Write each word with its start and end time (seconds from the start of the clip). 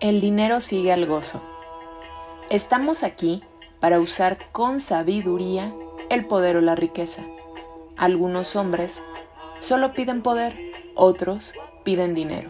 El 0.00 0.22
dinero 0.22 0.62
sigue 0.62 0.94
al 0.94 1.04
gozo. 1.04 1.42
Estamos 2.48 3.02
aquí 3.02 3.42
para 3.80 4.00
usar 4.00 4.38
con 4.50 4.80
sabiduría 4.80 5.74
el 6.08 6.24
poder 6.24 6.56
o 6.56 6.62
la 6.62 6.74
riqueza. 6.74 7.22
Algunos 7.98 8.56
hombres 8.56 9.02
solo 9.60 9.92
piden 9.92 10.22
poder, 10.22 10.58
otros 10.94 11.52
piden 11.84 12.14
dinero. 12.14 12.48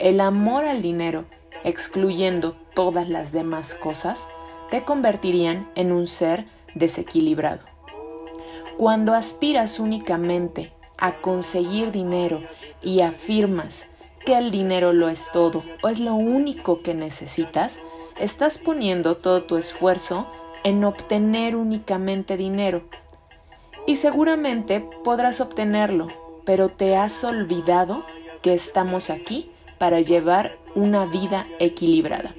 El 0.00 0.20
amor 0.20 0.64
al 0.64 0.82
dinero, 0.82 1.24
excluyendo 1.62 2.56
todas 2.74 3.08
las 3.08 3.30
demás 3.30 3.76
cosas, 3.76 4.26
te 4.68 4.82
convertirían 4.82 5.70
en 5.76 5.92
un 5.92 6.08
ser 6.08 6.46
desequilibrado. 6.74 7.62
Cuando 8.76 9.14
aspiras 9.14 9.78
únicamente 9.78 10.72
a 10.98 11.20
conseguir 11.20 11.92
dinero 11.92 12.42
y 12.82 13.02
afirmas 13.02 13.86
que 14.24 14.36
el 14.36 14.50
dinero 14.50 14.92
lo 14.92 15.08
es 15.08 15.26
todo 15.32 15.64
o 15.82 15.88
es 15.88 16.00
lo 16.00 16.14
único 16.14 16.82
que 16.82 16.94
necesitas, 16.94 17.80
estás 18.18 18.58
poniendo 18.58 19.16
todo 19.16 19.44
tu 19.44 19.56
esfuerzo 19.56 20.26
en 20.64 20.84
obtener 20.84 21.56
únicamente 21.56 22.36
dinero. 22.36 22.82
Y 23.86 23.96
seguramente 23.96 24.80
podrás 25.02 25.40
obtenerlo, 25.40 26.08
pero 26.44 26.68
te 26.68 26.96
has 26.96 27.24
olvidado 27.24 28.04
que 28.40 28.54
estamos 28.54 29.10
aquí 29.10 29.50
para 29.78 30.00
llevar 30.00 30.56
una 30.74 31.06
vida 31.06 31.46
equilibrada. 31.58 32.34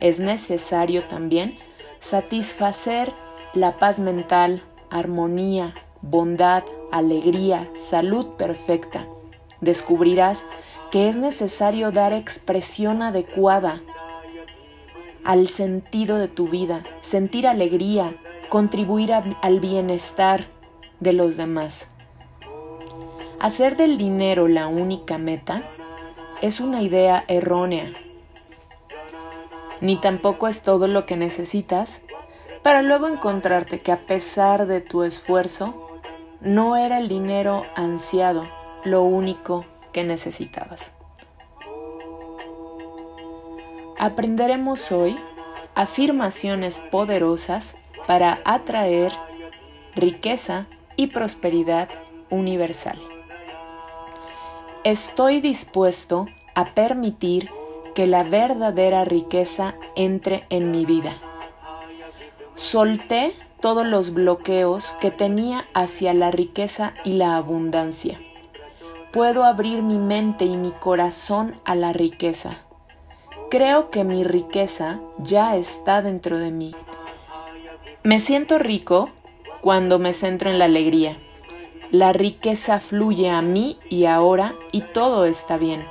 Es 0.00 0.18
necesario 0.18 1.04
también 1.04 1.58
satisfacer 2.00 3.12
la 3.52 3.76
paz 3.76 3.98
mental, 4.00 4.62
armonía, 4.88 5.74
bondad, 6.00 6.64
alegría, 6.90 7.68
salud 7.76 8.26
perfecta. 8.38 9.06
Descubrirás 9.60 10.46
que 10.90 11.08
es 11.08 11.16
necesario 11.16 11.92
dar 11.92 12.12
expresión 12.12 13.02
adecuada 13.02 13.80
al 15.24 15.48
sentido 15.48 16.18
de 16.18 16.28
tu 16.28 16.48
vida, 16.48 16.82
sentir 17.02 17.46
alegría, 17.46 18.14
contribuir 18.48 19.12
al 19.12 19.60
bienestar 19.60 20.46
de 20.98 21.12
los 21.12 21.36
demás. 21.36 21.88
Hacer 23.38 23.76
del 23.76 23.96
dinero 23.96 24.48
la 24.48 24.66
única 24.66 25.18
meta 25.18 25.62
es 26.42 26.60
una 26.60 26.82
idea 26.82 27.24
errónea. 27.28 27.92
Ni 29.80 29.96
tampoco 29.96 30.48
es 30.48 30.62
todo 30.62 30.88
lo 30.88 31.06
que 31.06 31.16
necesitas 31.16 32.00
para 32.62 32.82
luego 32.82 33.08
encontrarte 33.08 33.80
que 33.80 33.92
a 33.92 34.04
pesar 34.04 34.66
de 34.66 34.80
tu 34.80 35.02
esfuerzo, 35.02 35.74
no 36.40 36.76
era 36.76 36.98
el 36.98 37.08
dinero 37.08 37.62
ansiado 37.74 38.46
lo 38.84 39.02
único 39.02 39.64
que 39.92 40.04
necesitabas. 40.04 40.92
Aprenderemos 43.98 44.92
hoy 44.92 45.18
afirmaciones 45.74 46.78
poderosas 46.78 47.76
para 48.06 48.40
atraer 48.44 49.12
riqueza 49.94 50.66
y 50.96 51.08
prosperidad 51.08 51.88
universal. 52.30 52.98
Estoy 54.84 55.40
dispuesto 55.40 56.26
a 56.54 56.72
permitir 56.72 57.50
que 57.94 58.06
la 58.06 58.22
verdadera 58.22 59.04
riqueza 59.04 59.74
entre 59.96 60.46
en 60.48 60.70
mi 60.70 60.86
vida. 60.86 61.12
Solté 62.54 63.34
todos 63.60 63.86
los 63.86 64.14
bloqueos 64.14 64.94
que 65.00 65.10
tenía 65.10 65.66
hacia 65.74 66.14
la 66.14 66.30
riqueza 66.30 66.94
y 67.04 67.12
la 67.14 67.36
abundancia 67.36 68.18
puedo 69.12 69.42
abrir 69.42 69.82
mi 69.82 69.98
mente 69.98 70.44
y 70.44 70.56
mi 70.56 70.70
corazón 70.70 71.56
a 71.64 71.74
la 71.74 71.92
riqueza. 71.92 72.58
Creo 73.50 73.90
que 73.90 74.04
mi 74.04 74.22
riqueza 74.22 75.00
ya 75.18 75.56
está 75.56 76.02
dentro 76.02 76.38
de 76.38 76.52
mí. 76.52 76.72
Me 78.04 78.20
siento 78.20 78.58
rico 78.58 79.10
cuando 79.60 79.98
me 79.98 80.12
centro 80.12 80.48
en 80.48 80.60
la 80.60 80.66
alegría. 80.66 81.16
La 81.90 82.12
riqueza 82.12 82.78
fluye 82.78 83.28
a 83.30 83.42
mí 83.42 83.78
y 83.88 84.04
ahora 84.04 84.54
y 84.70 84.82
todo 84.82 85.24
está 85.24 85.56
bien. 85.56 85.84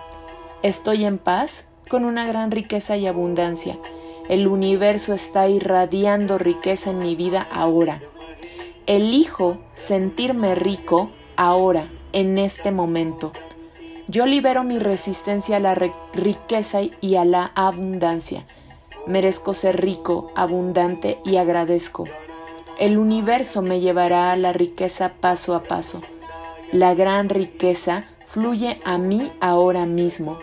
Estoy 0.63 1.03
en 1.03 1.17
paz 1.17 1.65
con 1.89 2.05
una 2.05 2.25
gran 2.25 2.51
riqueza 2.51 2.95
y 2.95 3.05
abundancia. 3.05 3.77
El 4.29 4.47
universo 4.47 5.13
está 5.13 5.49
irradiando 5.49 6.37
riqueza 6.37 6.91
en 6.91 6.99
mi 6.99 7.15
vida 7.15 7.45
ahora. 7.51 7.99
Elijo 8.85 9.57
sentirme 9.75 10.55
rico 10.55 11.11
ahora 11.35 11.89
en 12.13 12.37
este 12.37 12.71
momento. 12.71 13.31
Yo 14.07 14.25
libero 14.25 14.63
mi 14.63 14.79
resistencia 14.79 15.57
a 15.57 15.59
la 15.59 15.75
riqueza 15.75 16.79
y 16.99 17.15
a 17.15 17.25
la 17.25 17.51
abundancia. 17.53 18.45
Merezco 19.05 19.53
ser 19.53 19.81
rico, 19.81 20.31
abundante 20.35 21.19
y 21.23 21.37
agradezco. 21.37 22.05
El 22.79 22.97
universo 22.97 23.61
me 23.61 23.81
llevará 23.81 24.31
a 24.31 24.35
la 24.35 24.51
riqueza 24.51 25.13
paso 25.19 25.53
a 25.53 25.63
paso. 25.63 26.01
La 26.71 26.95
gran 26.95 27.29
riqueza 27.29 28.05
fluye 28.27 28.79
a 28.83 28.97
mí 28.97 29.31
ahora 29.41 29.85
mismo. 29.85 30.39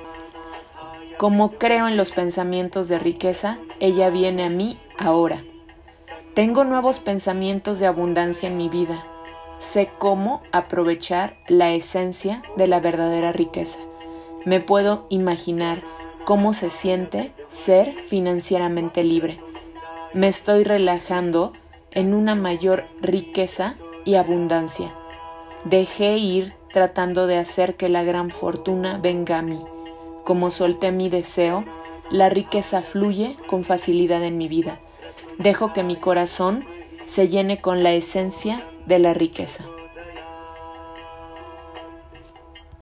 Como 1.17 1.53
creo 1.53 1.89
en 1.89 1.97
los 1.97 2.13
pensamientos 2.13 2.89
de 2.89 2.99
riqueza, 2.99 3.59
ella 3.81 4.11
viene 4.11 4.45
a 4.45 4.51
mí 4.51 4.79
ahora. 4.99 5.43
Tengo 6.35 6.63
nuevos 6.65 7.01
pensamientos 7.01 7.79
de 7.79 7.87
abundancia 7.87 8.49
en 8.49 8.57
mi 8.57 8.69
vida 8.69 9.05
sé 9.59 9.91
cómo 9.99 10.43
aprovechar 10.53 11.37
la 11.49 11.73
esencia 11.73 12.43
de 12.57 12.67
la 12.67 12.81
verdadera 12.81 13.33
riqueza. 13.33 13.79
Me 14.45 14.61
puedo 14.61 15.07
imaginar 15.09 15.83
cómo 16.25 16.55
se 16.55 16.71
siente 16.71 17.33
ser 17.49 17.95
financieramente 18.09 19.05
libre. 19.05 19.39
Me 20.13 20.29
estoy 20.29 20.65
relajando 20.65 21.53
en 21.91 22.15
una 22.15 22.35
mayor 22.35 22.85
riqueza 23.01 23.77
y 24.05 24.15
abundancia. 24.15 24.93
Dejé 25.65 26.17
ir 26.19 26.55
tratando 26.73 27.27
de 27.27 27.39
hacer 27.39 27.77
que 27.77 27.89
la 27.89 28.05
gran 28.05 28.31
fortuna 28.31 28.99
venga 28.99 29.39
a 29.39 29.43
mí. 29.43 29.61
Como 30.25 30.51
solté 30.51 30.93
mi 30.93 31.09
deseo, 31.09 31.65
la 32.11 32.29
riqueza 32.29 32.83
fluye 32.83 33.37
con 33.47 33.65
facilidad 33.65 34.23
en 34.23 34.39
mi 34.39 34.49
vida. 34.49 34.79
Dejo 35.39 35.73
que 35.73 35.83
mi 35.83 35.97
corazón 35.97 36.65
se 37.07 37.29
llene 37.29 37.61
con 37.61 37.83
la 37.83 37.93
esencia 37.93 38.63
de 38.87 38.99
la 38.99 39.15
riqueza. 39.15 39.65